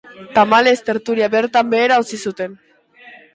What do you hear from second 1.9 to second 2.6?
utzi zuten.